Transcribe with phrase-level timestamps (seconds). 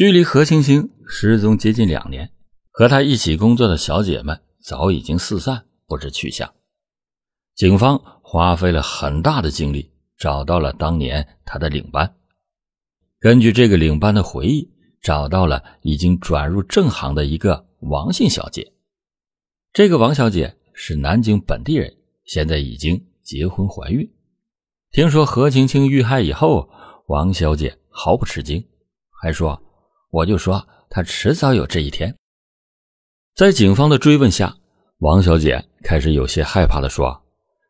[0.00, 2.32] 距离何青青失踪接近两年，
[2.70, 6.54] 和她一起工作的小姐们早已经四散，不知去向。
[7.54, 12.14] 警方花费了很大的精力，找到了当年她的领班。
[13.18, 18.72] 根据这个领班的回忆，找到了已经转入正行的一个王姓小姐。
[19.70, 21.94] 这个王小姐是南京本地人，
[22.24, 24.10] 现在已经结婚怀孕。
[24.92, 26.70] 听说何青青遇害以后，
[27.08, 28.66] 王小姐毫不吃惊，
[29.20, 29.62] 还说。
[30.10, 32.14] 我就说他迟早有这一天。
[33.36, 34.56] 在警方的追问下，
[34.98, 37.22] 王小姐开始有些害怕的说：“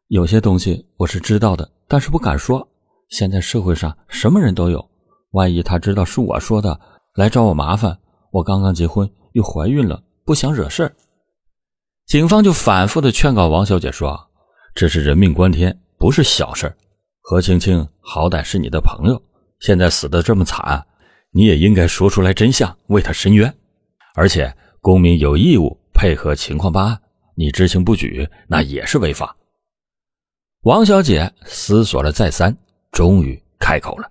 [0.08, 2.66] 有些东西我是知道的，但是不敢说。
[3.10, 4.90] 现在社会上什么人都有，
[5.32, 6.80] 万一他知道是我说的，
[7.14, 7.98] 来找我麻烦。
[8.32, 10.94] 我刚刚结婚又怀孕了，不想惹事儿。”
[12.06, 14.28] 警方就反复的劝告王小姐说
[14.74, 16.74] ：“这是人命关天，不是小事
[17.20, 19.22] 何青青好歹是你的朋友，
[19.60, 20.84] 现在死的这么惨。”
[21.32, 23.52] 你也应该说出来真相，为他伸冤。
[24.14, 27.00] 而且公民有义务配合情况办案，
[27.36, 29.36] 你知情不举，那也是违法。
[30.62, 32.56] 王小姐思索了再三，
[32.90, 34.10] 终于开口了。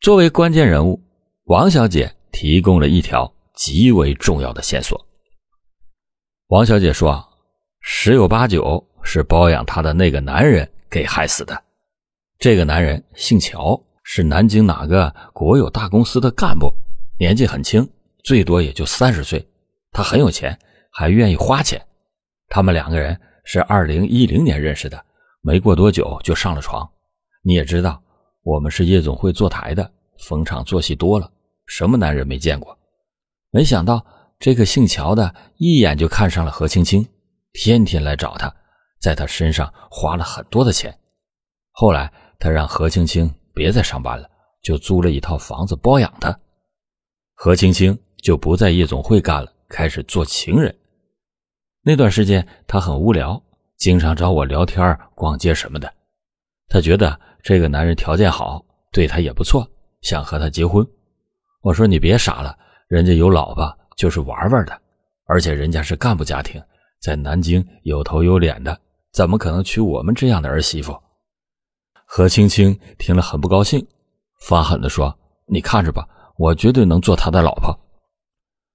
[0.00, 1.02] 作为关键人物，
[1.44, 5.04] 王小姐提供了一条极为重要的线索。
[6.46, 7.22] 王小姐说
[7.82, 11.62] ：“十有八九是包养她的那个男人给害死的。
[12.38, 13.78] 这个男人姓乔。”
[14.12, 16.74] 是南京哪个国有大公司的干部，
[17.16, 17.88] 年纪很轻，
[18.24, 19.48] 最多也就三十岁。
[19.92, 20.58] 他很有钱，
[20.90, 21.80] 还愿意花钱。
[22.48, 25.00] 他们两个人是二零一零年认识的，
[25.42, 26.90] 没过多久就上了床。
[27.44, 28.02] 你也知道，
[28.42, 31.30] 我们是夜总会坐台的，逢场作戏多了，
[31.66, 32.76] 什么男人没见过？
[33.52, 34.04] 没想到
[34.40, 37.06] 这个姓乔的一眼就看上了何青青，
[37.52, 38.52] 天天来找他，
[39.00, 40.98] 在他身上花了很多的钱。
[41.70, 43.32] 后来他让何青青。
[43.54, 44.28] 别再上班了，
[44.62, 46.38] 就租了一套房子包养他。
[47.34, 50.74] 何青青就不在夜总会干了，开始做情人。
[51.82, 53.42] 那段时间他很无聊，
[53.76, 55.90] 经常找我聊天、逛街什么的。
[56.68, 58.62] 他觉得这个男人条件好，
[58.92, 59.66] 对他也不错，
[60.02, 60.86] 想和他结婚。
[61.62, 62.56] 我说你别傻了，
[62.88, 64.80] 人家有老婆就是玩玩的，
[65.26, 66.62] 而且人家是干部家庭，
[67.00, 68.78] 在南京有头有脸的，
[69.12, 70.92] 怎么可能娶我们这样的儿媳妇？
[72.12, 73.86] 何青青听了很不高兴，
[74.40, 75.16] 发狠地说
[75.46, 76.04] ：“你看着吧，
[76.36, 77.72] 我绝对能做他的老婆。”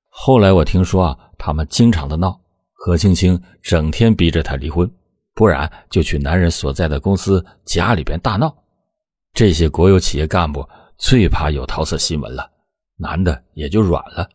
[0.07, 2.39] 后来我听说啊，他们经常的闹，
[2.71, 4.89] 何青青整天逼着他离婚，
[5.33, 8.55] 不然就去男人所在的公司家里边大闹。
[9.33, 10.65] 这些国有企业干部
[10.97, 12.49] 最怕有桃色新闻了，
[12.95, 14.29] 男的也就软了。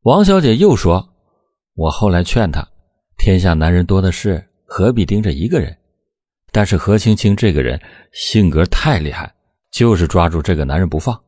[0.00, 1.14] 王小姐又说
[1.74, 2.68] ：“我后来劝他，
[3.16, 5.78] 天下男人多的是，何必盯着一个人。”
[6.52, 7.80] 但是何青青这个人
[8.12, 9.34] 性格太厉害，
[9.70, 11.18] 就是抓住这个男人不放。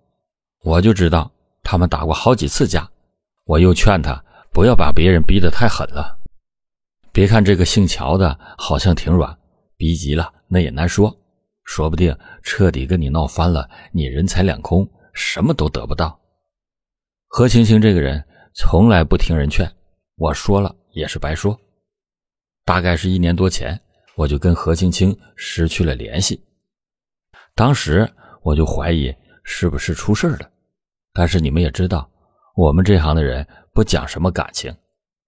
[0.62, 1.30] 我就知道
[1.62, 2.88] 他们打过好几次架，
[3.44, 6.16] 我又劝他不要把别人逼得太狠了。
[7.10, 9.34] 别看这个姓乔的好像挺软，
[9.76, 11.16] 逼急了那也难说，
[11.64, 16.20] 说不定彻底跟你闹翻了，你人财两空，什么都得不到。
[17.28, 18.22] 何青青这个人
[18.54, 19.70] 从来不听人劝，
[20.16, 21.58] 我说了也是白说。
[22.66, 23.80] 大概是一年多前。
[24.16, 26.42] 我就跟何青青失去了联系，
[27.54, 28.08] 当时
[28.42, 30.50] 我就怀疑是不是出事了。
[31.12, 32.10] 但是你们也知道，
[32.56, 34.75] 我们这行的人不讲什么感情，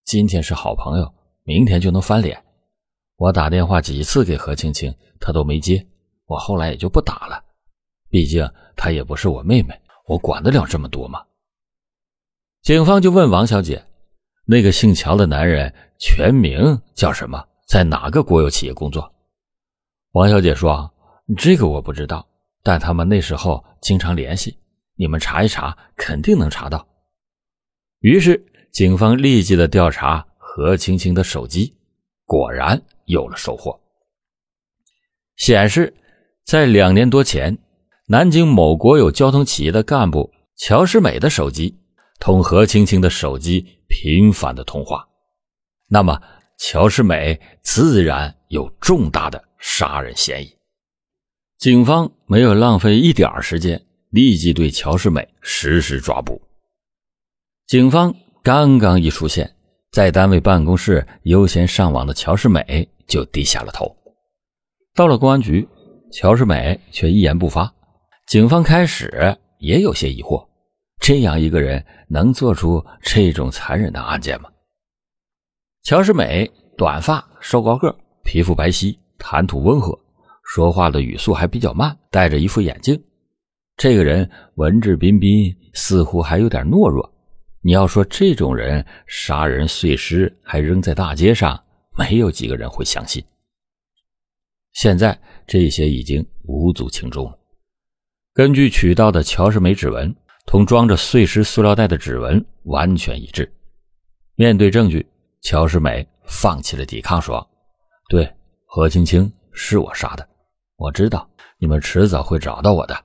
[0.05, 1.15] 今天是好朋友，
[1.45, 2.43] 明天就能翻脸。
[3.17, 5.85] 我打电话几次给何青青，她都没接，
[6.27, 7.43] 我后来也就不打了。
[8.11, 9.75] 毕竟她也不是我妹妹，
[10.07, 11.25] 我管得了这么多吗？
[12.63, 13.85] 警方就问王小姐
[14.45, 19.13] ：“那个姓乔的男人全名叫什么？”在哪个国有企业工作？
[20.13, 20.89] 王小姐说
[21.37, 22.25] ：“这个我不知道，
[22.63, 24.57] 但他们那时候经常联系，
[24.95, 26.87] 你们查一查，肯定能查到。”
[27.99, 28.41] 于是，
[28.71, 31.77] 警方立即的调查何青青的手机，
[32.25, 33.77] 果然有了收获。
[35.35, 35.93] 显示，
[36.45, 37.59] 在两年多前，
[38.07, 41.77] 南京某国有交通企业的干部乔世美的手机
[42.21, 45.09] 同何青青的手机频繁的通话。
[45.89, 46.23] 那么。
[46.59, 50.57] 乔世美自然有重大的杀人嫌疑，
[51.59, 56.41] 警方没有浪费一点时间，立即对乔世美实施抓捕。
[57.67, 59.55] 警方刚刚一出现，
[59.91, 63.95] 在单位办公室悠闲上网的乔世美就低下了头。
[64.95, 65.69] 到了公安局，
[66.11, 67.71] 乔世美却一言不发。
[68.27, 70.47] 警方开始也有些疑惑：
[71.01, 74.49] 这样一个人能做出这种残忍的案件吗？
[75.87, 79.97] 乔世美短发，瘦高个，皮肤白皙，谈吐温和，
[80.43, 83.01] 说话的语速还比较慢，戴着一副眼镜。
[83.77, 87.09] 这个人文质彬彬，似乎还有点懦弱。
[87.61, 91.57] 你要说这种人杀人碎尸还扔在大街上，
[91.97, 93.23] 没有几个人会相信。
[94.73, 95.17] 现在
[95.47, 97.39] 这些已经无足轻重了。
[98.35, 100.13] 根据取到的乔世美指纹，
[100.47, 103.49] 同装着碎尸塑料袋的指纹完全一致。
[104.35, 105.07] 面对证据，
[105.49, 107.49] 乔世美放弃了抵抗，说
[108.11, 108.29] ：“对，
[108.65, 110.29] 何青青是我杀的，
[110.75, 113.05] 我知道你们迟早会找到我的。”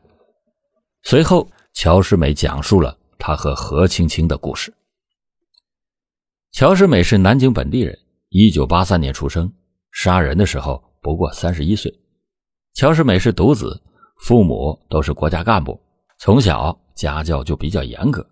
[1.05, 4.73] 随后，乔世美讲述了他和何青青的故事。
[6.51, 7.95] 乔世美是南京本地人，
[8.29, 9.53] 一九八三年出生，
[9.91, 10.83] 杀人的时候。
[10.99, 11.93] 不过三十一岁，
[12.73, 13.79] 乔世美是独子，
[14.17, 15.79] 父母都是国家干部，
[16.17, 18.27] 从小家教就比较严格。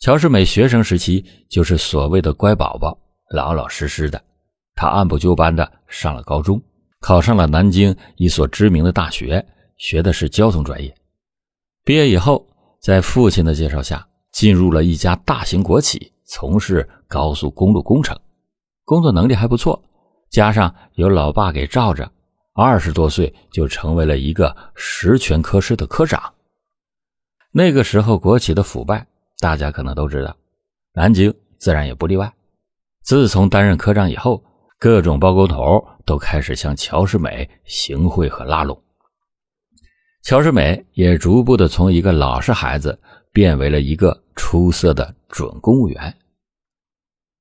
[0.00, 2.96] 乔世美学生时期就是所谓的乖宝宝，
[3.30, 4.22] 老老实实的。
[4.74, 6.60] 他按部就班的上了高中，
[7.00, 9.44] 考上了南京一所知名的大学，
[9.76, 10.94] 学的是交通专业。
[11.84, 12.46] 毕业以后，
[12.80, 18.18] 在父亲的介绍下，进入了一家大型国企，从事高速公路工程，
[18.84, 19.82] 工作能力还不错。
[20.30, 22.10] 加上有老爸给罩着，
[22.54, 26.32] 二十多岁就成为了一个十全科室的科长。
[27.52, 29.06] 那个时候国企的腐败，
[29.40, 30.36] 大家可能都知道，
[30.94, 32.32] 南京自然也不例外。
[33.02, 34.44] 自从担任科长以后，
[34.78, 38.80] 各种包工头都开始向乔世美行贿和拉拢。
[40.22, 42.98] 乔世美也逐步的从一个老实孩子
[43.32, 46.14] 变为了一个出色的准公务员。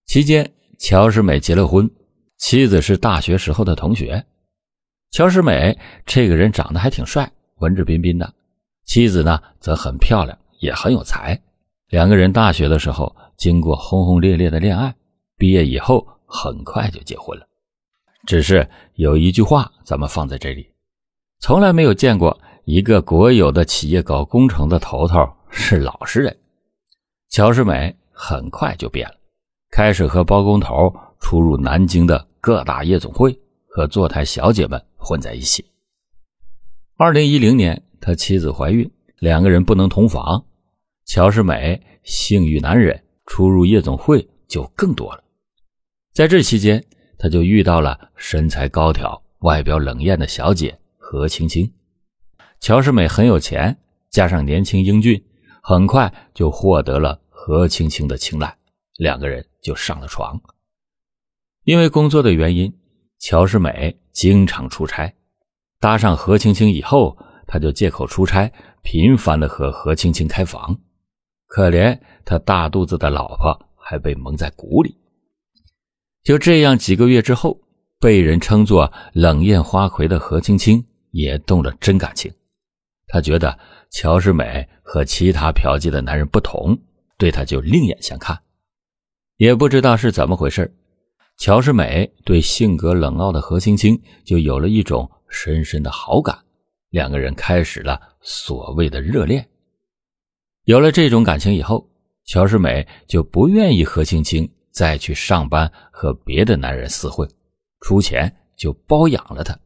[0.05, 1.89] 期间，乔世美结了婚。
[2.37, 4.25] 妻子是大学时候的同学，
[5.11, 8.33] 乔世美这个人长得还挺帅，文质彬彬的。
[8.85, 11.39] 妻子呢则很漂亮，也很有才。
[11.89, 14.95] 两个人大学的时候经过轰轰烈烈的恋爱，
[15.39, 17.47] 毕业以后很快就结婚了。
[18.27, 20.71] 只是有一句话，咱们放在这里：
[21.39, 26.37] 从来没有见过一个国有的企业搞工程的头头是老实人。
[27.29, 29.15] 乔世美很快就变了，
[29.71, 32.29] 开始和包工头出入南京的。
[32.41, 33.37] 各大夜总会
[33.67, 35.65] 和坐台小姐们混在一起。
[36.95, 40.41] 二零一零年，他妻子怀孕，两个人不能同房。
[41.03, 45.23] 乔世美性欲难忍，出入夜总会就更多了。
[46.13, 46.83] 在这期间，
[47.17, 51.71] 他就遇到了身材高挑、外表冷艳的小姐何青青。
[52.59, 53.77] 乔世美很有钱，
[54.09, 55.23] 加上年轻英俊，
[55.61, 58.57] 很快就获得了何青青的青睐，
[58.97, 60.39] 两个人就上了床。
[61.63, 62.73] 因为工作的原因，
[63.19, 65.13] 乔世美经常出差。
[65.79, 67.17] 搭上何青青以后，
[67.47, 68.51] 他就借口出差，
[68.81, 70.77] 频繁的和何青青开房。
[71.47, 74.97] 可怜他大肚子的老婆还被蒙在鼓里。
[76.29, 77.59] 就这样，几个月之后，
[77.99, 82.31] 被人称作冷艳花魁的何青青也动了真感情。
[83.07, 83.57] 她觉得
[83.89, 86.77] 乔世美和其他嫖妓的男人不同，
[87.17, 88.39] 对他就另眼相看。
[89.37, 90.71] 也不知道是怎么回事
[91.39, 96.37] 乔世美对性格冷傲的何青青就有了一种深深的好感，
[96.91, 99.49] 两个人开始了所谓的热恋。
[100.65, 101.89] 有了这种感情以后，
[102.23, 107.27] 乔世美就不愿意何青青再去上班和别的男人私会，
[107.81, 109.57] 出钱就包养了他。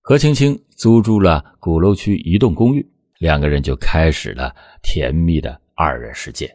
[0.00, 6.52] 何青青租住了鼓楼区一栋公寓，两个人就开始了甜蜜的二人世界。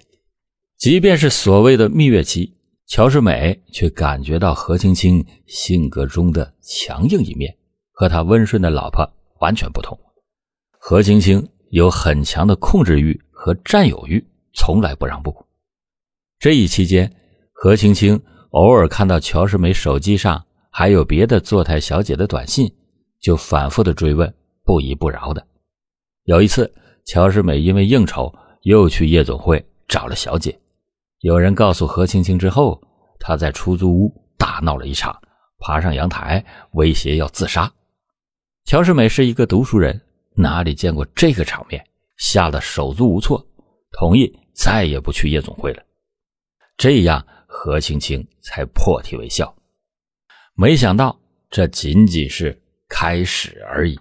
[0.78, 2.54] 即便是所谓的蜜月期。
[2.90, 7.54] 乔世美却感觉到何青青性格中的强硬一面，
[7.92, 9.06] 和他温顺的老婆
[9.42, 10.00] 完全不同。
[10.72, 15.36] 何青青有很强的控制欲和占有欲，从来不让步。
[16.40, 17.14] 这一期间，
[17.60, 18.22] 何青青
[18.52, 22.72] 偶尔看到乔世美手机上还有别的坐台小姐的短信，
[23.20, 24.32] 就反复的追问，
[24.64, 25.44] 不依不饶的。
[26.26, 26.72] 有一次，
[27.06, 30.56] 乔世美因为应酬，又去夜总会找了小姐。
[31.22, 32.80] 有人告诉何青青之后，
[33.20, 35.20] 她在出租屋大闹了一场，
[35.58, 37.70] 爬上阳台威胁要自杀。
[38.66, 40.00] 乔世美是一个读书人，
[40.36, 41.84] 哪里见过这个场面，
[42.18, 43.44] 吓得手足无措，
[43.94, 45.82] 同意再也不去夜总会了。
[46.78, 49.56] 这样，何青青才破涕为笑。
[50.54, 54.00] 没想到，这仅仅是开始而已。